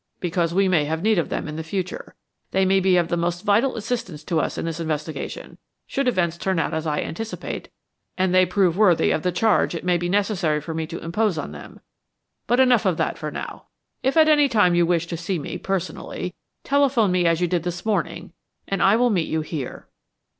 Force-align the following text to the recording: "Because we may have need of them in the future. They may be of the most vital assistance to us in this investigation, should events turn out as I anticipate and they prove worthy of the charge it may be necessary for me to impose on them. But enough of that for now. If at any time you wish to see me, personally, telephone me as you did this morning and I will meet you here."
"Because 0.19 0.51
we 0.51 0.67
may 0.67 0.85
have 0.85 1.03
need 1.03 1.19
of 1.19 1.29
them 1.29 1.47
in 1.47 1.57
the 1.57 1.63
future. 1.63 2.15
They 2.49 2.65
may 2.65 2.79
be 2.79 2.97
of 2.97 3.09
the 3.09 3.17
most 3.17 3.43
vital 3.43 3.75
assistance 3.77 4.23
to 4.23 4.39
us 4.39 4.57
in 4.57 4.65
this 4.65 4.79
investigation, 4.79 5.59
should 5.85 6.07
events 6.07 6.39
turn 6.39 6.57
out 6.57 6.73
as 6.73 6.87
I 6.87 7.01
anticipate 7.01 7.69
and 8.17 8.33
they 8.33 8.47
prove 8.47 8.75
worthy 8.75 9.11
of 9.11 9.21
the 9.21 9.31
charge 9.31 9.75
it 9.75 9.83
may 9.85 9.97
be 9.97 10.09
necessary 10.09 10.59
for 10.59 10.73
me 10.73 10.87
to 10.87 10.97
impose 11.03 11.37
on 11.37 11.51
them. 11.51 11.81
But 12.47 12.59
enough 12.59 12.87
of 12.87 12.97
that 12.97 13.15
for 13.19 13.29
now. 13.29 13.67
If 14.01 14.17
at 14.17 14.27
any 14.27 14.49
time 14.49 14.73
you 14.73 14.87
wish 14.87 15.05
to 15.05 15.17
see 15.17 15.37
me, 15.37 15.59
personally, 15.59 16.33
telephone 16.63 17.11
me 17.11 17.27
as 17.27 17.39
you 17.39 17.47
did 17.47 17.61
this 17.61 17.85
morning 17.85 18.33
and 18.67 18.81
I 18.81 18.95
will 18.95 19.11
meet 19.11 19.29
you 19.29 19.41
here." 19.41 19.87